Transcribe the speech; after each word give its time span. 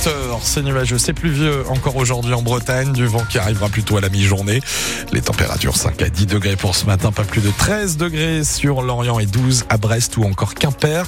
18h, 0.00 0.38
c'est 0.42 0.62
nuageux, 0.62 0.96
c'est 0.96 1.12
pluvieux 1.12 1.62
encore 1.68 1.96
aujourd'hui 1.96 2.32
en 2.32 2.40
Bretagne, 2.40 2.92
du 2.92 3.04
vent 3.04 3.22
qui 3.28 3.38
arrivera 3.38 3.68
plutôt 3.68 3.98
à 3.98 4.00
la 4.00 4.08
mi-journée. 4.08 4.60
Les 5.12 5.20
températures 5.20 5.76
5 5.76 6.00
à 6.00 6.08
10 6.08 6.26
degrés 6.26 6.56
pour 6.56 6.74
ce 6.74 6.86
matin, 6.86 7.12
pas 7.12 7.24
plus 7.24 7.42
de 7.42 7.50
13 7.50 7.98
degrés 7.98 8.42
sur 8.44 8.80
Lorient 8.80 9.18
et 9.18 9.26
12 9.26 9.64
à 9.68 9.76
Brest 9.76 10.16
ou 10.16 10.24
encore 10.24 10.54
Quimper. 10.54 11.04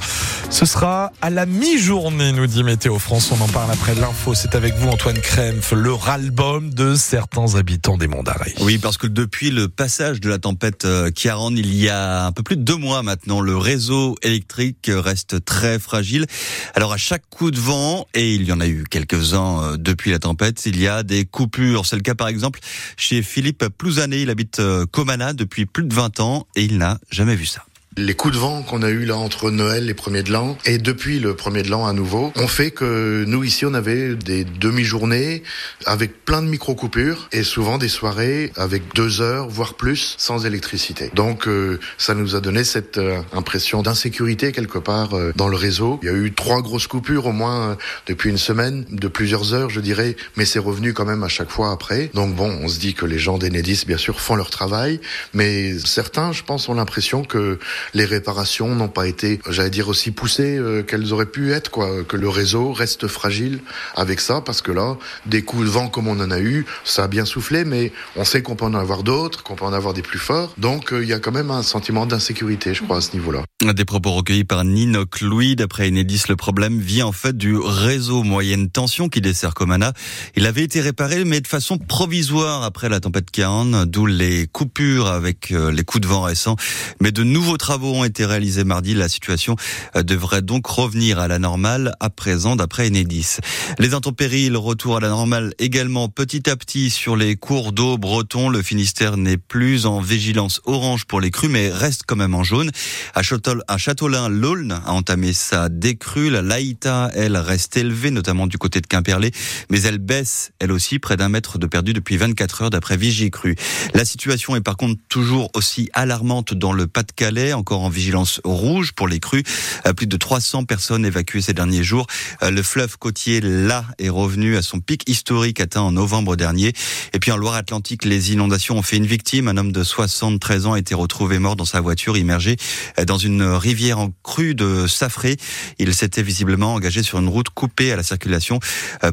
Ce 0.50 0.66
sera 0.66 1.10
à 1.22 1.30
la 1.30 1.46
mi-journée, 1.46 2.32
nous 2.32 2.46
dit 2.46 2.62
Météo 2.62 2.98
France. 2.98 3.32
On 3.32 3.42
en 3.42 3.48
parle 3.48 3.70
après 3.70 3.94
l'info. 3.94 4.34
C'est 4.34 4.54
avec 4.54 4.74
vous 4.76 4.90
Antoine 4.90 5.18
Krempf, 5.18 5.72
le 5.72 5.94
ralbum 5.94 6.68
de 6.68 6.94
certains 6.94 7.54
habitants 7.54 7.96
des 7.96 8.08
Monts 8.08 8.24
d'Arrée. 8.24 8.54
Oui, 8.60 8.76
parce 8.76 8.98
que 8.98 9.06
depuis 9.06 9.50
le 9.50 9.68
passage 9.68 10.20
de 10.20 10.28
la 10.28 10.38
tempête 10.38 10.86
Kiaran, 11.14 11.54
il 11.56 11.74
y 11.74 11.88
a 11.88 12.26
un 12.26 12.32
peu 12.32 12.42
plus 12.42 12.56
de 12.56 12.62
deux 12.62 12.76
mois 12.76 13.02
maintenant, 13.02 13.40
le 13.40 13.56
réseau 13.56 14.16
électrique 14.22 14.90
reste 14.92 15.42
très 15.46 15.78
fragile. 15.78 16.26
Alors 16.74 16.92
à 16.92 16.98
chaque 16.98 17.22
coup 17.30 17.50
de 17.50 17.58
vent, 17.58 18.06
et 18.12 18.34
il 18.34 18.44
y 18.44 18.52
en 18.52 18.60
a 18.60 18.66
eu 18.66 18.81
quelques-uns 18.88 19.62
euh, 19.62 19.76
depuis 19.76 20.10
la 20.10 20.18
tempête, 20.18 20.64
il 20.66 20.80
y 20.80 20.88
a 20.88 21.02
des 21.02 21.24
coupures. 21.24 21.86
C'est 21.86 21.96
le 21.96 22.02
cas 22.02 22.14
par 22.14 22.28
exemple 22.28 22.60
chez 22.96 23.22
Philippe 23.22 23.66
Plouzané. 23.76 24.22
Il 24.22 24.30
habite 24.30 24.60
euh, 24.60 24.86
Comana 24.86 25.32
depuis 25.32 25.66
plus 25.66 25.84
de 25.84 25.94
20 25.94 26.20
ans 26.20 26.46
et 26.56 26.64
il 26.64 26.78
n'a 26.78 26.98
jamais 27.10 27.36
vu 27.36 27.46
ça. 27.46 27.64
Les 27.98 28.14
coups 28.14 28.32
de 28.32 28.38
vent 28.38 28.62
qu'on 28.62 28.80
a 28.80 28.88
eu 28.88 29.04
là 29.04 29.18
entre 29.18 29.50
Noël 29.50 29.90
et 29.90 29.94
premier 29.94 30.22
de 30.22 30.32
l'an 30.32 30.56
et 30.64 30.78
depuis 30.78 31.20
le 31.20 31.36
premier 31.36 31.62
de 31.62 31.68
l'an 31.68 31.86
à 31.86 31.92
nouveau 31.92 32.32
ont 32.36 32.48
fait 32.48 32.70
que 32.70 33.22
nous 33.26 33.44
ici 33.44 33.66
on 33.66 33.74
avait 33.74 34.14
des 34.14 34.44
demi-journées 34.44 35.42
avec 35.84 36.24
plein 36.24 36.40
de 36.40 36.46
micro-coupures 36.46 37.28
et 37.32 37.42
souvent 37.42 37.76
des 37.76 37.90
soirées 37.90 38.50
avec 38.56 38.94
deux 38.94 39.20
heures 39.20 39.46
voire 39.46 39.74
plus 39.74 40.14
sans 40.16 40.46
électricité. 40.46 41.10
Donc 41.14 41.46
euh, 41.46 41.78
ça 41.98 42.14
nous 42.14 42.34
a 42.34 42.40
donné 42.40 42.64
cette 42.64 42.96
euh, 42.96 43.20
impression 43.34 43.82
d'insécurité 43.82 44.52
quelque 44.52 44.78
part 44.78 45.12
euh, 45.12 45.32
dans 45.36 45.48
le 45.48 45.56
réseau. 45.56 46.00
Il 46.02 46.06
y 46.06 46.10
a 46.10 46.14
eu 46.14 46.32
trois 46.32 46.62
grosses 46.62 46.86
coupures 46.86 47.26
au 47.26 47.32
moins 47.32 47.76
depuis 48.06 48.30
une 48.30 48.38
semaine 48.38 48.86
de 48.90 49.08
plusieurs 49.08 49.52
heures 49.52 49.68
je 49.68 49.80
dirais 49.80 50.16
mais 50.38 50.46
c'est 50.46 50.58
revenu 50.58 50.94
quand 50.94 51.04
même 51.04 51.24
à 51.24 51.28
chaque 51.28 51.50
fois 51.50 51.70
après. 51.72 52.10
Donc 52.14 52.34
bon 52.34 52.58
on 52.62 52.68
se 52.68 52.78
dit 52.78 52.94
que 52.94 53.04
les 53.04 53.18
gens 53.18 53.36
d'Enedis 53.36 53.84
bien 53.86 53.98
sûr 53.98 54.18
font 54.18 54.34
leur 54.34 54.48
travail 54.48 54.98
mais 55.34 55.78
certains 55.78 56.32
je 56.32 56.42
pense 56.42 56.70
ont 56.70 56.74
l'impression 56.74 57.22
que 57.22 57.58
les 57.94 58.04
réparations 58.04 58.74
n'ont 58.74 58.88
pas 58.88 59.06
été, 59.06 59.40
j'allais 59.48 59.70
dire, 59.70 59.88
aussi 59.88 60.10
poussées 60.10 60.56
euh, 60.56 60.82
qu'elles 60.82 61.12
auraient 61.12 61.26
pu 61.26 61.52
être, 61.52 61.70
quoi. 61.70 62.04
Que 62.04 62.16
le 62.16 62.28
réseau 62.28 62.72
reste 62.72 63.06
fragile 63.06 63.60
avec 63.94 64.20
ça, 64.20 64.40
parce 64.40 64.62
que 64.62 64.72
là, 64.72 64.96
des 65.26 65.42
coups 65.42 65.64
de 65.64 65.70
vent 65.70 65.88
comme 65.88 66.08
on 66.08 66.20
en 66.20 66.30
a 66.30 66.40
eu, 66.40 66.66
ça 66.84 67.04
a 67.04 67.08
bien 67.08 67.24
soufflé, 67.24 67.64
mais 67.64 67.92
on 68.16 68.24
sait 68.24 68.42
qu'on 68.42 68.56
peut 68.56 68.64
en 68.64 68.74
avoir 68.74 69.02
d'autres, 69.02 69.42
qu'on 69.42 69.54
peut 69.54 69.64
en 69.64 69.72
avoir 69.72 69.94
des 69.94 70.02
plus 70.02 70.18
forts. 70.18 70.54
Donc, 70.58 70.92
euh, 70.92 71.02
il 71.02 71.08
y 71.08 71.12
a 71.12 71.18
quand 71.18 71.32
même 71.32 71.50
un 71.50 71.62
sentiment 71.62 72.06
d'insécurité, 72.06 72.74
je 72.74 72.82
crois, 72.82 72.98
à 72.98 73.00
ce 73.00 73.12
niveau-là. 73.14 73.42
Des 73.62 73.84
propos 73.84 74.12
recueillis 74.12 74.44
par 74.44 74.64
Ninoc 74.64 75.20
Louis. 75.20 75.56
D'après 75.56 75.88
Enedis, 75.88 76.24
le 76.28 76.36
problème 76.36 76.80
vient 76.80 77.06
en 77.06 77.12
fait 77.12 77.36
du 77.36 77.56
réseau 77.56 78.22
moyenne 78.22 78.70
tension 78.70 79.08
qui 79.08 79.20
dessert 79.20 79.54
Comana. 79.54 79.92
Il 80.36 80.46
avait 80.46 80.62
été 80.62 80.80
réparé, 80.80 81.24
mais 81.24 81.40
de 81.40 81.46
façon 81.46 81.78
provisoire 81.78 82.62
après 82.62 82.88
la 82.88 83.00
tempête 83.00 83.30
Kian, 83.30 83.86
d'où 83.86 84.06
les 84.06 84.46
coupures 84.46 85.06
avec 85.06 85.52
euh, 85.52 85.70
les 85.70 85.84
coups 85.84 86.02
de 86.02 86.08
vent 86.08 86.22
récents. 86.22 86.56
Mais 87.00 87.12
de 87.12 87.22
nouveaux 87.22 87.56
travaux 87.56 87.71
ont 87.80 88.04
été 88.04 88.24
réalisés 88.24 88.64
mardi. 88.64 88.94
La 88.94 89.08
situation 89.08 89.56
euh, 89.96 90.02
devrait 90.02 90.42
donc 90.42 90.66
revenir 90.66 91.18
à 91.18 91.28
la 91.28 91.38
normale 91.38 91.94
à 92.00 92.10
présent, 92.10 92.56
d'après 92.56 92.88
Enedis. 92.88 93.38
Les 93.78 93.94
intempéries, 93.94 94.48
le 94.48 94.58
retour 94.58 94.96
à 94.96 95.00
la 95.00 95.08
normale 95.08 95.54
également 95.58 96.08
petit 96.08 96.48
à 96.50 96.56
petit 96.56 96.90
sur 96.90 97.16
les 97.16 97.36
cours 97.36 97.72
d'eau 97.72 97.98
bretons. 97.98 98.48
Le 98.48 98.62
Finistère 98.62 99.16
n'est 99.16 99.36
plus 99.36 99.86
en 99.86 100.00
vigilance 100.00 100.60
orange 100.64 101.04
pour 101.06 101.20
les 101.20 101.30
crues, 101.30 101.48
mais 101.48 101.70
reste 101.70 102.02
quand 102.06 102.16
même 102.16 102.34
en 102.34 102.44
jaune. 102.44 102.70
À 103.14 103.22
Châteaulin, 103.22 104.28
l'Aulne 104.28 104.72
a 104.84 104.92
entamé 104.92 105.32
sa 105.32 105.68
décrue. 105.68 106.30
La 106.30 106.42
Laïta, 106.42 107.10
elle, 107.14 107.36
reste 107.36 107.76
élevée, 107.76 108.10
notamment 108.10 108.46
du 108.46 108.58
côté 108.58 108.80
de 108.80 108.86
Quimperlé, 108.86 109.30
mais 109.70 109.82
elle 109.82 109.98
baisse, 109.98 110.52
elle 110.58 110.72
aussi, 110.72 110.98
près 110.98 111.16
d'un 111.16 111.28
mètre 111.28 111.58
de 111.58 111.66
perdu 111.66 111.92
depuis 111.92 112.16
24 112.16 112.62
heures 112.62 112.70
d'après 112.70 112.96
Vigicru. 112.96 113.56
La 113.94 114.04
situation 114.04 114.56
est 114.56 114.60
par 114.60 114.76
contre 114.76 115.00
toujours 115.08 115.50
aussi 115.54 115.88
alarmante 115.92 116.54
dans 116.54 116.72
le 116.72 116.86
Pas-de-Calais, 116.86 117.52
encore 117.62 117.82
en 117.82 117.88
vigilance 117.88 118.40
rouge 118.42 118.90
pour 118.90 119.06
les 119.06 119.20
crues. 119.20 119.44
Euh, 119.86 119.92
plus 119.92 120.08
de 120.08 120.16
300 120.16 120.64
personnes 120.64 121.06
évacuées 121.06 121.42
ces 121.42 121.54
derniers 121.54 121.84
jours. 121.84 122.08
Euh, 122.42 122.50
le 122.50 122.60
fleuve 122.60 122.98
côtier, 122.98 123.40
là, 123.40 123.84
est 124.00 124.08
revenu 124.08 124.56
à 124.56 124.62
son 124.62 124.80
pic 124.80 125.08
historique 125.08 125.60
atteint 125.60 125.82
en 125.82 125.92
novembre 125.92 126.34
dernier. 126.34 126.72
Et 127.12 127.20
puis 127.20 127.30
en 127.30 127.36
Loire-Atlantique, 127.36 128.04
les 128.04 128.32
inondations 128.32 128.78
ont 128.78 128.82
fait 128.82 128.96
une 128.96 129.06
victime. 129.06 129.46
Un 129.46 129.58
homme 129.58 129.70
de 129.70 129.84
73 129.84 130.66
ans 130.66 130.72
a 130.72 130.78
été 130.80 130.96
retrouvé 130.96 131.38
mort 131.38 131.54
dans 131.54 131.64
sa 131.64 131.80
voiture 131.80 132.16
immergée 132.16 132.56
euh, 132.98 133.04
dans 133.04 133.18
une 133.18 133.44
rivière 133.44 134.00
en 134.00 134.12
crue 134.24 134.56
de 134.56 134.88
Safré. 134.88 135.36
Il 135.78 135.94
s'était 135.94 136.24
visiblement 136.24 136.74
engagé 136.74 137.04
sur 137.04 137.20
une 137.20 137.28
route 137.28 137.50
coupée 137.50 137.92
à 137.92 137.96
la 137.96 138.02
circulation 138.02 138.58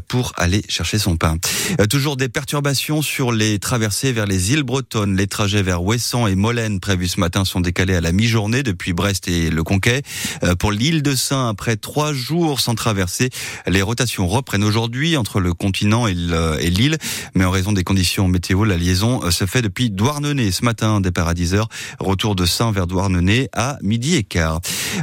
pour 0.08 0.34
aller 0.38 0.64
chercher 0.70 0.98
son 0.98 1.18
pain. 1.18 1.38
Toujours 1.90 2.18
des 2.18 2.30
perturbations 2.30 3.04
sur 3.04 3.32
les 3.32 3.60
traversées 3.60 4.12
vers 4.12 4.26
les 4.26 4.54
îles 4.54 4.64
bretonnes. 4.64 5.16
Les 5.16 5.28
trajets 5.28 5.62
vers 5.62 5.84
Ouessant 5.84 6.26
et 6.26 6.34
Molène 6.34 6.80
prévus 6.80 7.10
ce 7.10 7.20
matin 7.20 7.46
sont 7.46 7.60
décalés 7.60 7.96
à 7.96 8.02
la 8.02 8.12
mi-journée 8.12 8.39
depuis 8.48 8.94
Brest 8.94 9.28
et 9.28 9.50
le 9.50 9.64
Conquet. 9.64 10.02
Euh, 10.44 10.56
pour 10.56 10.72
l'île 10.72 11.04
de 11.04 11.16
Saint, 11.16 11.50
après 11.50 11.76
trois 11.76 12.14
jours 12.14 12.62
sans 12.62 12.76
traversée, 12.76 13.30
les 13.68 13.82
rotations 13.82 14.28
reprennent 14.28 14.64
aujourd'hui 14.64 15.18
entre 15.18 15.42
le 15.42 15.54
continent 15.54 16.08
et 16.08 16.14
l'île. 16.14 16.98
Mais 17.36 17.44
en 17.44 17.52
raison 17.52 17.74
des 17.74 17.84
conditions 17.84 18.28
météo, 18.30 18.64
la 18.64 18.78
liaison 18.78 19.30
se 19.32 19.46
fait 19.46 19.62
depuis 19.62 19.90
Douarnenez 19.90 20.52
ce 20.52 20.64
matin, 20.64 21.02
départ 21.02 21.28
à 21.28 21.34
10h. 21.34 21.66
Retour 22.00 22.36
de 22.36 22.46
Saint 22.46 22.72
vers 22.72 22.88
Douarnenez 22.88 23.50
à 23.54 23.78
midi 23.82 24.16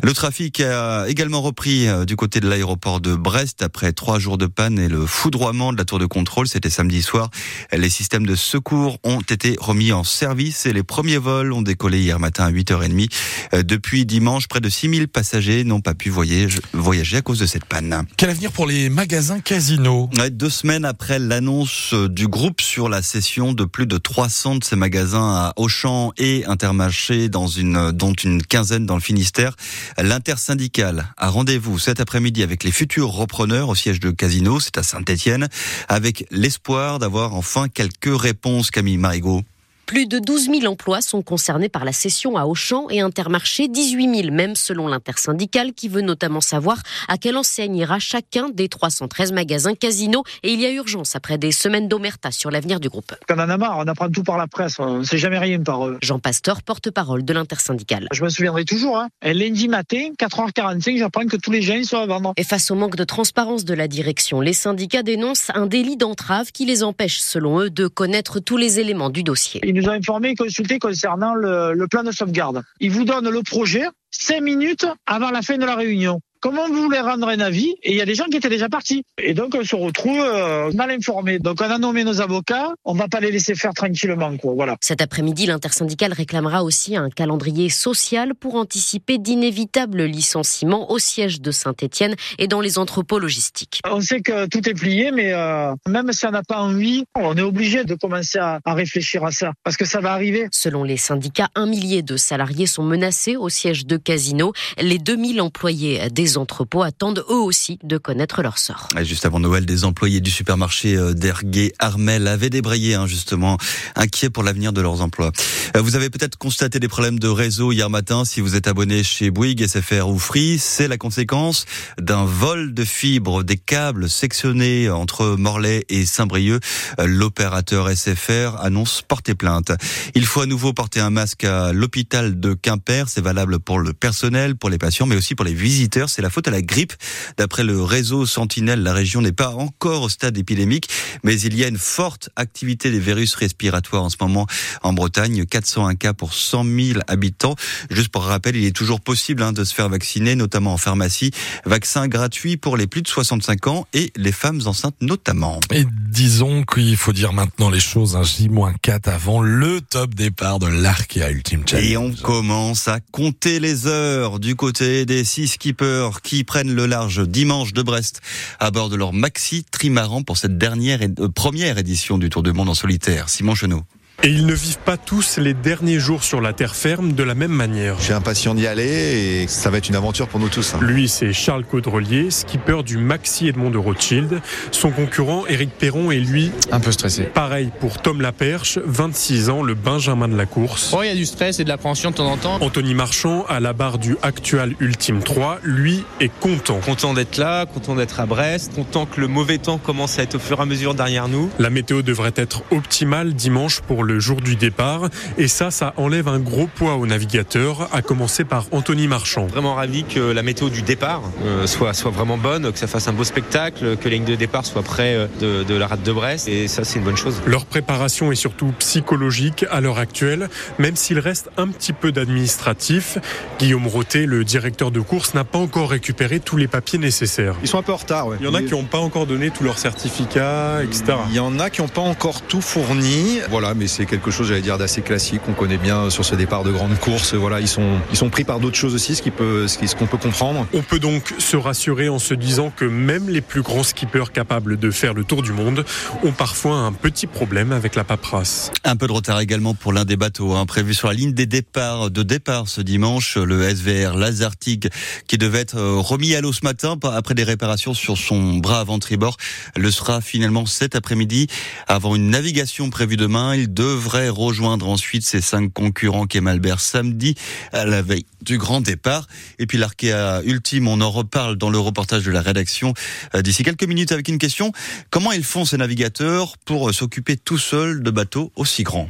le 0.02 0.12
trafic 0.12 0.60
a 0.60 1.08
également 1.08 1.40
repris 1.40 1.88
euh, 1.88 2.04
du 2.04 2.16
côté 2.16 2.40
de 2.40 2.48
l'aéroport 2.48 3.00
de 3.00 3.14
Brest 3.14 3.62
après 3.62 3.92
trois 3.92 4.18
jours 4.18 4.38
de 4.38 4.46
panne 4.46 4.78
et 4.78 4.88
le 4.88 5.06
foudroiement 5.06 5.72
de 5.72 5.78
la 5.78 5.84
tour 5.84 5.98
de 5.98 6.06
contrôle. 6.06 6.48
C'était 6.48 6.70
samedi 6.70 7.02
soir. 7.02 7.30
Les 7.72 7.90
systèmes 7.90 8.26
de 8.26 8.34
secours 8.34 8.98
ont 9.04 9.20
été 9.20 9.56
remis 9.58 9.92
en 9.92 10.04
service 10.04 10.66
et 10.66 10.72
les 10.72 10.82
premiers 10.82 11.18
vols 11.18 11.52
ont 11.52 11.62
décollé 11.62 12.00
hier 12.00 12.18
matin 12.18 12.44
à 12.44 12.50
8h30. 12.50 13.10
Euh, 13.54 13.62
depuis 13.62 14.06
dimanche, 14.06 14.48
près 14.48 14.60
de 14.60 14.68
6000 14.68 15.08
passagers 15.08 15.64
n'ont 15.64 15.80
pas 15.80 15.94
pu 15.94 16.10
voyager 16.10 17.16
à 17.16 17.22
cause 17.22 17.38
de 17.38 17.46
cette 17.46 17.64
panne. 17.64 18.04
Quel 18.16 18.30
avenir 18.30 18.52
pour 18.52 18.66
les 18.66 18.88
magasins 18.88 19.40
casinos 19.40 20.10
Deux 20.30 20.50
semaines 20.50 20.84
après 20.84 21.18
l'annonce 21.18 21.94
du 21.94 22.28
groupe 22.28 22.60
sur 22.60 22.88
la 22.88 23.02
cession 23.02 23.52
de 23.52 23.64
plus 23.64 23.86
de 23.86 23.98
300 23.98 24.56
de 24.56 24.64
ces 24.64 24.76
magasins 24.76 25.34
à 25.34 25.52
Auchan 25.56 26.12
et 26.18 26.44
Intermarché, 26.46 27.28
dans 27.28 27.46
une, 27.46 27.92
dont 27.92 28.12
une 28.12 28.42
quinzaine 28.42 28.86
dans 28.86 28.94
le 28.94 29.00
Finistère. 29.00 29.56
L'intersyndicale 29.98 31.12
a 31.16 31.28
rendez-vous 31.28 31.78
cet 31.78 32.00
après-midi 32.00 32.42
avec 32.42 32.64
les 32.64 32.72
futurs 32.72 33.10
repreneurs 33.10 33.68
au 33.68 33.74
siège 33.74 34.00
de 34.00 34.10
Casino, 34.10 34.60
c'est 34.60 34.78
à 34.78 34.82
Saint-Etienne, 34.82 35.48
avec 35.88 36.26
l'espoir 36.30 36.98
d'avoir 36.98 37.34
enfin 37.34 37.68
quelques 37.68 38.20
réponses, 38.20 38.70
Camille 38.70 38.98
Marigot. 38.98 39.42
Plus 39.86 40.08
de 40.08 40.18
12 40.18 40.46
000 40.46 40.64
emplois 40.64 41.00
sont 41.00 41.22
concernés 41.22 41.68
par 41.68 41.84
la 41.84 41.92
cession 41.92 42.36
à 42.36 42.46
Auchan 42.46 42.90
et 42.90 42.98
Intermarché, 42.98 43.68
18 43.68 44.22
000 44.22 44.34
même 44.34 44.56
selon 44.56 44.88
l'intersyndicale 44.88 45.74
qui 45.74 45.86
veut 45.88 46.00
notamment 46.00 46.40
savoir 46.40 46.82
à 47.06 47.18
quelle 47.18 47.36
enseigne 47.36 47.76
ira 47.76 48.00
chacun 48.00 48.48
des 48.48 48.68
313 48.68 49.30
magasins 49.30 49.76
Casino. 49.76 50.24
Et 50.42 50.52
il 50.52 50.60
y 50.60 50.66
a 50.66 50.72
urgence 50.72 51.14
après 51.14 51.38
des 51.38 51.52
semaines 51.52 51.86
d'omerta 51.86 52.32
sur 52.32 52.50
l'avenir 52.50 52.80
du 52.80 52.88
groupe. 52.88 53.14
On 53.30 53.34
en 53.34 53.48
a 53.48 53.56
marre, 53.56 53.78
on 53.78 53.86
apprend 53.86 54.10
tout 54.10 54.24
par 54.24 54.38
la 54.38 54.48
presse, 54.48 54.80
on 54.80 54.98
ne 54.98 55.04
sait 55.04 55.18
jamais 55.18 55.38
rien 55.38 55.60
par 55.60 55.86
eux. 55.86 55.98
Jean 56.02 56.18
Pasteur, 56.18 56.64
porte-parole 56.64 57.24
de 57.24 57.32
l'intersyndicale. 57.32 58.08
Je 58.10 58.24
me 58.24 58.28
souviendrai 58.28 58.64
toujours, 58.64 58.98
hein. 58.98 59.08
lundi 59.22 59.68
matin, 59.68 60.10
4h45, 60.18 60.98
j'apprends 60.98 61.26
que 61.26 61.36
tous 61.36 61.52
les 61.52 61.62
gens 61.62 61.80
sont 61.84 61.98
à 61.98 62.06
vendre. 62.06 62.32
Et 62.36 62.42
face 62.42 62.72
au 62.72 62.74
manque 62.74 62.96
de 62.96 63.04
transparence 63.04 63.64
de 63.64 63.74
la 63.74 63.86
direction, 63.86 64.40
les 64.40 64.52
syndicats 64.52 65.04
dénoncent 65.04 65.52
un 65.54 65.66
délit 65.66 65.96
d'entrave 65.96 66.50
qui 66.50 66.64
les 66.64 66.82
empêche, 66.82 67.20
selon 67.20 67.60
eux, 67.60 67.70
de 67.70 67.86
connaître 67.86 68.40
tous 68.40 68.56
les 68.56 68.80
éléments 68.80 69.10
du 69.10 69.22
dossier 69.22 69.60
nous 69.76 69.88
ont 69.88 69.92
informé 69.92 70.30
et 70.30 70.34
consulté 70.34 70.78
concernant 70.78 71.34
le, 71.34 71.72
le 71.72 71.88
plan 71.88 72.02
de 72.02 72.10
sauvegarde. 72.10 72.62
Ils 72.80 72.90
vous 72.90 73.04
donnent 73.04 73.30
le 73.30 73.42
projet 73.42 73.84
cinq 74.10 74.40
minutes 74.40 74.86
avant 75.06 75.30
la 75.30 75.42
fin 75.42 75.58
de 75.58 75.64
la 75.64 75.74
réunion. 75.74 76.20
Comment 76.46 76.68
vous 76.68 76.80
voulez 76.80 77.00
rendre 77.00 77.26
un 77.26 77.40
avis 77.40 77.74
Et 77.82 77.90
il 77.90 77.96
y 77.96 78.00
a 78.00 78.04
des 78.04 78.14
gens 78.14 78.26
qui 78.26 78.36
étaient 78.36 78.48
déjà 78.48 78.68
partis. 78.68 79.02
Et 79.20 79.34
donc, 79.34 79.56
on 79.58 79.64
se 79.64 79.74
retrouve 79.74 80.20
euh, 80.20 80.70
mal 80.74 80.92
informés. 80.92 81.40
Donc, 81.40 81.60
on 81.60 81.68
a 81.68 81.76
nommé 81.76 82.04
nos 82.04 82.20
avocats. 82.20 82.72
On 82.84 82.94
va 82.94 83.08
pas 83.08 83.18
les 83.18 83.32
laisser 83.32 83.56
faire 83.56 83.74
tranquillement, 83.74 84.36
quoi. 84.36 84.52
Voilà. 84.54 84.76
Cet 84.80 85.00
après-midi, 85.00 85.46
l'intersyndicale 85.46 86.12
réclamera 86.12 86.62
aussi 86.62 86.94
un 86.94 87.10
calendrier 87.10 87.68
social 87.68 88.36
pour 88.36 88.54
anticiper 88.54 89.18
d'inévitables 89.18 90.04
licenciements 90.04 90.92
au 90.92 91.00
siège 91.00 91.40
de 91.40 91.50
Saint-Etienne 91.50 92.14
et 92.38 92.46
dans 92.46 92.60
les 92.60 92.78
entrepôts 92.78 93.18
logistiques. 93.18 93.80
On 93.84 94.00
sait 94.00 94.20
que 94.20 94.46
tout 94.46 94.68
est 94.68 94.74
plié, 94.74 95.10
mais 95.10 95.32
euh, 95.32 95.74
même 95.88 96.12
si 96.12 96.26
on 96.26 96.30
n'a 96.30 96.44
pas 96.44 96.60
envie, 96.60 97.06
on 97.16 97.36
est 97.36 97.42
obligé 97.42 97.82
de 97.82 97.96
commencer 97.96 98.38
à, 98.38 98.60
à 98.64 98.74
réfléchir 98.74 99.24
à 99.24 99.32
ça. 99.32 99.50
Parce 99.64 99.76
que 99.76 99.84
ça 99.84 100.00
va 100.00 100.12
arriver. 100.12 100.46
Selon 100.52 100.84
les 100.84 100.96
syndicats, 100.96 101.48
un 101.56 101.66
millier 101.66 102.02
de 102.02 102.16
salariés 102.16 102.66
sont 102.66 102.84
menacés 102.84 103.34
au 103.34 103.48
siège 103.48 103.84
de 103.84 103.96
Casino. 103.96 104.52
Les 104.78 104.98
2000 104.98 105.40
employés 105.40 106.08
des 106.08 106.35
entrepôts 106.38 106.82
attendent 106.82 107.24
eux 107.30 107.34
aussi 107.34 107.78
de 107.82 107.98
connaître 107.98 108.42
leur 108.42 108.58
sort. 108.58 108.88
juste 109.02 109.26
avant 109.26 109.40
Noël, 109.40 109.66
des 109.66 109.84
employés 109.84 110.20
du 110.20 110.30
supermarché 110.30 110.96
euh, 110.96 111.14
d'Ergué 111.14 111.72
Armel 111.78 112.28
avaient 112.28 112.50
débrayé 112.50 112.94
hein, 112.94 113.06
justement, 113.06 113.58
inquiets 113.94 114.30
pour 114.30 114.42
l'avenir 114.42 114.72
de 114.72 114.80
leurs 114.80 115.00
emplois. 115.00 115.32
Euh, 115.76 115.80
vous 115.80 115.96
avez 115.96 116.10
peut-être 116.10 116.36
constaté 116.36 116.80
des 116.80 116.88
problèmes 116.88 117.18
de 117.18 117.28
réseau 117.28 117.72
hier 117.72 117.90
matin 117.90 118.24
si 118.24 118.40
vous 118.40 118.54
êtes 118.54 118.68
abonné 118.68 119.02
chez 119.02 119.30
Bouygues, 119.30 119.66
SFR 119.66 120.08
ou 120.08 120.18
Free. 120.18 120.58
C'est 120.58 120.88
la 120.88 120.98
conséquence 120.98 121.66
d'un 121.98 122.24
vol 122.24 122.74
de 122.74 122.84
fibres, 122.84 123.42
des 123.42 123.56
câbles 123.56 124.08
sectionnés 124.08 124.90
entre 124.90 125.36
Morlaix 125.36 125.84
et 125.88 126.06
Saint-Brieuc. 126.06 126.62
Euh, 127.00 127.06
l'opérateur 127.06 127.88
SFR 127.88 128.56
annonce 128.60 129.02
porter 129.02 129.34
plainte. 129.34 129.72
Il 130.14 130.26
faut 130.26 130.40
à 130.40 130.46
nouveau 130.46 130.72
porter 130.72 131.00
un 131.00 131.10
masque 131.10 131.44
à 131.44 131.72
l'hôpital 131.72 132.38
de 132.40 132.54
Quimper. 132.54 133.08
C'est 133.08 133.20
valable 133.20 133.58
pour 133.58 133.78
le 133.78 133.92
personnel, 133.92 134.56
pour 134.56 134.70
les 134.70 134.78
patients, 134.78 135.06
mais 135.06 135.16
aussi 135.16 135.34
pour 135.34 135.44
les 135.44 135.54
visiteurs. 135.54 136.08
C'est 136.08 136.22
la 136.26 136.30
faute 136.30 136.48
à 136.48 136.50
la 136.50 136.60
grippe. 136.60 136.92
D'après 137.36 137.62
le 137.62 137.80
réseau 137.80 138.26
Sentinelle, 138.26 138.82
la 138.82 138.92
région 138.92 139.20
n'est 139.20 139.30
pas 139.30 139.50
encore 139.50 140.02
au 140.02 140.08
stade 140.08 140.36
épidémique, 140.36 140.88
mais 141.22 141.40
il 141.40 141.56
y 141.56 141.62
a 141.62 141.68
une 141.68 141.78
forte 141.78 142.30
activité 142.34 142.90
des 142.90 142.98
virus 142.98 143.36
respiratoires 143.36 144.02
en 144.02 144.10
ce 144.10 144.16
moment 144.20 144.48
en 144.82 144.92
Bretagne. 144.92 145.44
401 145.46 145.94
cas 145.94 146.14
pour 146.14 146.34
100 146.34 146.64
000 146.64 147.00
habitants. 147.06 147.54
Juste 147.90 148.08
pour 148.08 148.24
rappel, 148.24 148.56
il 148.56 148.64
est 148.64 148.74
toujours 148.74 149.00
possible 149.00 149.40
hein, 149.40 149.52
de 149.52 149.62
se 149.62 149.72
faire 149.72 149.88
vacciner, 149.88 150.34
notamment 150.34 150.72
en 150.72 150.78
pharmacie. 150.78 151.30
Vaccin 151.64 152.08
gratuit 152.08 152.56
pour 152.56 152.76
les 152.76 152.88
plus 152.88 153.02
de 153.02 153.08
65 153.08 153.68
ans 153.68 153.86
et 153.94 154.10
les 154.16 154.32
femmes 154.32 154.60
enceintes 154.66 154.96
notamment. 155.00 155.60
Et 155.72 155.84
disons 156.10 156.64
qu'il 156.64 156.96
faut 156.96 157.12
dire 157.12 157.32
maintenant 157.32 157.70
les 157.70 157.78
choses 157.78 158.16
un 158.16 158.24
J-4 158.24 159.08
avant 159.10 159.42
le 159.42 159.80
top 159.80 160.12
départ 160.16 160.58
de 160.58 160.66
l'Arkea 160.66 161.30
Ultimate 161.30 161.70
Challenge. 161.70 161.88
Et 161.88 161.96
on 161.96 162.12
commence 162.12 162.88
à 162.88 162.98
compter 163.12 163.60
les 163.60 163.86
heures 163.86 164.40
du 164.40 164.56
côté 164.56 165.06
des 165.06 165.22
six 165.22 165.46
skippers 165.46 166.05
qui 166.22 166.44
prennent 166.44 166.74
le 166.74 166.86
large 166.86 167.26
dimanche 167.26 167.72
de 167.72 167.82
Brest 167.82 168.20
à 168.58 168.70
bord 168.70 168.88
de 168.88 168.96
leur 168.96 169.12
maxi 169.12 169.64
trimaran 169.70 170.22
pour 170.22 170.36
cette 170.36 170.58
dernière 170.58 171.02
et 171.02 171.10
euh, 171.20 171.28
première 171.28 171.78
édition 171.78 172.18
du 172.18 172.30
Tour 172.30 172.42
du 172.42 172.52
Monde 172.52 172.68
en 172.68 172.74
solitaire. 172.74 173.28
Simon 173.28 173.54
Chenot. 173.54 173.82
Et 174.22 174.28
ils 174.28 174.46
ne 174.46 174.54
vivent 174.54 174.78
pas 174.78 174.96
tous 174.96 175.38
les 175.38 175.54
derniers 175.54 176.00
jours 176.00 176.24
sur 176.24 176.40
la 176.40 176.52
terre 176.52 176.74
ferme 176.74 177.12
de 177.12 177.22
la 177.22 177.34
même 177.34 177.52
manière. 177.52 177.96
Je 177.98 178.04
suis 178.04 178.12
impatient 178.12 178.54
d'y 178.54 178.66
aller 178.66 179.42
et 179.42 179.46
ça 179.46 179.70
va 179.70 179.78
être 179.78 179.88
une 179.88 179.94
aventure 179.94 180.26
pour 180.26 180.40
nous 180.40 180.48
tous. 180.48 180.74
Hein. 180.74 180.78
Lui, 180.80 181.08
c'est 181.08 181.32
Charles 181.32 181.64
Caudrelier, 181.64 182.30
skipper 182.30 182.82
du 182.82 182.96
Maxi 182.96 183.48
Edmond 183.48 183.70
de 183.70 183.78
Rothschild. 183.78 184.40
Son 184.72 184.90
concurrent, 184.90 185.44
Éric 185.48 185.70
Perron, 185.70 186.10
est 186.10 186.18
lui... 186.18 186.50
Un 186.72 186.80
peu 186.80 186.92
stressé. 186.92 187.24
Pareil 187.24 187.70
pour 187.78 188.00
Tom 188.00 188.20
Laperche, 188.20 188.78
26 188.84 189.50
ans, 189.50 189.62
le 189.62 189.74
benjamin 189.74 190.28
de 190.28 190.36
la 190.36 190.46
course. 190.46 190.92
Oh, 190.96 191.02
il 191.02 191.08
y 191.08 191.10
a 191.10 191.14
du 191.14 191.26
stress 191.26 191.60
et 191.60 191.64
de 191.64 191.68
l'appréhension 191.68 192.10
de 192.10 192.16
temps 192.16 192.30
en 192.30 192.38
temps. 192.38 192.58
Anthony 192.60 192.94
Marchand, 192.94 193.44
à 193.48 193.60
la 193.60 193.74
barre 193.74 193.98
du 193.98 194.16
actuel 194.22 194.74
Ultime 194.80 195.22
3, 195.22 195.60
lui 195.62 196.04
est 196.20 196.32
content. 196.40 196.80
Content 196.80 197.12
d'être 197.12 197.36
là, 197.36 197.66
content 197.66 197.94
d'être 197.94 198.18
à 198.18 198.26
Brest, 198.26 198.74
content 198.74 199.04
que 199.04 199.20
le 199.20 199.28
mauvais 199.28 199.58
temps 199.58 199.78
commence 199.78 200.18
à 200.18 200.22
être 200.22 200.36
au 200.36 200.40
fur 200.40 200.58
et 200.58 200.62
à 200.62 200.66
mesure 200.66 200.94
derrière 200.94 201.28
nous. 201.28 201.50
La 201.58 201.70
météo 201.70 202.02
devrait 202.02 202.32
être 202.36 202.62
optimale 202.70 203.34
dimanche 203.34 203.82
pour 203.82 204.05
le 204.06 204.20
jour 204.20 204.40
du 204.40 204.56
départ. 204.56 205.08
Et 205.36 205.48
ça, 205.48 205.70
ça 205.70 205.92
enlève 205.96 206.28
un 206.28 206.38
gros 206.38 206.66
poids 206.66 206.94
aux 206.94 207.06
navigateurs, 207.06 207.88
à 207.92 208.02
commencer 208.02 208.44
par 208.44 208.66
Anthony 208.70 209.08
Marchand. 209.08 209.46
Vraiment 209.46 209.74
ravi 209.74 210.04
que 210.04 210.20
la 210.20 210.42
météo 210.42 210.70
du 210.70 210.82
départ 210.82 211.22
euh, 211.44 211.66
soit, 211.66 211.92
soit 211.92 212.10
vraiment 212.10 212.38
bonne, 212.38 212.72
que 212.72 212.78
ça 212.78 212.86
fasse 212.86 213.08
un 213.08 213.12
beau 213.12 213.24
spectacle, 213.24 213.96
que 213.96 214.08
la 214.08 214.14
ligne 214.14 214.24
de 214.24 214.34
départ 214.34 214.64
soit 214.64 214.82
près 214.82 215.14
euh, 215.42 215.64
de, 215.64 215.74
la 215.74 215.86
rade 215.86 216.02
de 216.02 216.12
Brest. 216.12 216.48
Et 216.48 216.68
ça, 216.68 216.84
c'est 216.84 216.98
une 216.98 217.04
bonne 217.04 217.16
chose. 217.16 217.40
Leur 217.46 217.66
préparation 217.66 218.32
est 218.32 218.36
surtout 218.36 218.72
psychologique 218.78 219.66
à 219.70 219.80
l'heure 219.80 219.98
actuelle, 219.98 220.48
même 220.78 220.96
s'il 220.96 221.18
reste 221.18 221.50
un 221.56 221.68
petit 221.68 221.92
peu 221.92 222.12
d'administratif. 222.12 223.18
Guillaume 223.58 223.86
Roté, 223.86 224.26
le 224.26 224.44
directeur 224.44 224.90
de 224.90 225.00
course, 225.00 225.34
n'a 225.34 225.44
pas 225.44 225.58
encore 225.58 225.90
récupéré 225.90 226.40
tous 226.40 226.56
les 226.56 226.68
papiers 226.68 226.98
nécessaires. 226.98 227.56
Ils 227.62 227.68
sont 227.68 227.78
un 227.78 227.82
peu 227.82 227.92
en 227.92 227.96
retard, 227.96 228.28
Il 228.40 228.46
y 228.46 228.48
en 228.48 228.54
a 228.54 228.62
qui 228.62 228.72
n'ont 228.72 228.84
pas 228.84 228.98
encore 228.98 229.26
donné 229.26 229.50
tous 229.50 229.64
leurs 229.64 229.78
certificats, 229.78 230.82
etc. 230.82 231.18
Il 231.30 231.34
y 231.34 231.40
en 231.40 231.58
a 231.58 231.70
qui 231.70 231.80
n'ont 231.80 231.88
pas 231.88 232.00
encore 232.00 232.42
tout 232.42 232.60
fourni. 232.60 233.40
Voilà, 233.50 233.74
mais 233.74 233.86
c'est 233.96 234.04
quelque 234.04 234.30
chose, 234.30 234.48
j'allais 234.48 234.60
dire, 234.60 234.76
d'assez 234.76 235.00
classique. 235.00 235.40
On 235.48 235.54
connaît 235.54 235.78
bien 235.78 236.10
sur 236.10 236.22
ce 236.22 236.34
départ 236.34 236.64
de 236.64 236.70
grande 236.70 236.98
course. 236.98 237.32
Voilà, 237.32 237.60
ils 237.60 237.68
sont, 237.68 237.98
ils 238.10 238.16
sont 238.16 238.28
pris 238.28 238.44
par 238.44 238.60
d'autres 238.60 238.76
choses 238.76 238.94
aussi, 238.94 239.14
ce 239.14 239.22
qui 239.22 239.30
peut, 239.30 239.66
ce 239.66 239.94
qu'on 239.94 240.06
peut 240.06 240.18
comprendre. 240.18 240.66
On 240.74 240.82
peut 240.82 240.98
donc 240.98 241.34
se 241.38 241.56
rassurer 241.56 242.10
en 242.10 242.18
se 242.18 242.34
disant 242.34 242.70
que 242.76 242.84
même 242.84 243.30
les 243.30 243.40
plus 243.40 243.62
grands 243.62 243.84
skippers 243.84 244.32
capables 244.34 244.78
de 244.78 244.90
faire 244.90 245.14
le 245.14 245.24
tour 245.24 245.40
du 245.40 245.52
monde 245.52 245.86
ont 246.22 246.32
parfois 246.32 246.76
un 246.76 246.92
petit 246.92 247.26
problème 247.26 247.72
avec 247.72 247.94
la 247.94 248.04
paperasse. 248.04 248.70
Un 248.84 248.96
peu 248.96 249.06
de 249.06 249.12
retard 249.12 249.40
également 249.40 249.72
pour 249.72 249.94
l'un 249.94 250.04
des 250.04 250.18
bateaux 250.18 250.52
hein, 250.52 250.66
prévu 250.66 250.92
sur 250.92 251.08
la 251.08 251.14
ligne 251.14 251.32
des 251.32 251.46
départs 251.46 252.10
de 252.10 252.22
départ 252.22 252.68
ce 252.68 252.82
dimanche, 252.82 253.38
le 253.38 253.62
SVR 253.62 254.14
Lazartig 254.14 254.90
qui 255.26 255.38
devait 255.38 255.60
être 255.60 255.78
euh, 255.78 255.96
remis 255.96 256.34
à 256.34 256.42
l'eau 256.42 256.52
ce 256.52 256.64
matin 256.64 256.98
après 257.14 257.34
des 257.34 257.44
réparations 257.44 257.94
sur 257.94 258.18
son 258.18 258.56
bras 258.56 258.80
avant 258.80 258.98
tribord 258.98 259.38
le 259.74 259.90
sera 259.90 260.20
finalement 260.20 260.66
cet 260.66 260.96
après-midi 260.96 261.46
avant 261.86 262.14
une 262.14 262.28
navigation 262.28 262.90
prévue 262.90 263.16
demain. 263.16 263.54
Il 263.54 263.72
devrait 263.72 263.85
rejoindre 263.94 264.88
ensuite 264.88 265.24
ses 265.24 265.40
cinq 265.40 265.72
concurrents 265.72 266.26
Kemalbert 266.26 266.80
samedi 266.80 267.34
à 267.72 267.84
la 267.84 268.02
veille 268.02 268.26
du 268.42 268.58
grand 268.58 268.80
départ. 268.80 269.26
Et 269.58 269.66
puis 269.66 269.78
l'Arkea 269.78 270.42
Ultime, 270.44 270.88
on 270.88 271.00
en 271.00 271.10
reparle 271.10 271.56
dans 271.56 271.70
le 271.70 271.78
reportage 271.78 272.24
de 272.24 272.30
la 272.30 272.42
rédaction 272.42 272.94
euh, 273.34 273.42
d'ici 273.42 273.62
quelques 273.62 273.84
minutes 273.84 274.12
avec 274.12 274.28
une 274.28 274.38
question. 274.38 274.72
Comment 275.10 275.32
ils 275.32 275.44
font 275.44 275.64
ces 275.64 275.76
navigateurs 275.76 276.56
pour 276.58 276.88
euh, 276.88 276.92
s'occuper 276.92 277.36
tout 277.36 277.58
seuls 277.58 278.02
de 278.02 278.10
bateaux 278.10 278.52
aussi 278.56 278.82
grands? 278.82 279.08